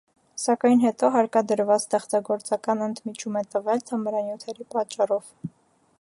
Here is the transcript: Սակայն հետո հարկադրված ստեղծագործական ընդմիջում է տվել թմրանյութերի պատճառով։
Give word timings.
Սակայն 0.43 0.79
հետո 0.83 1.09
հարկադրված 1.15 1.83
ստեղծագործական 1.89 2.83
ընդմիջում 2.89 3.39
է 3.43 3.47
տվել 3.53 3.87
թմրանյութերի 3.91 4.71
պատճառով։ 4.77 5.33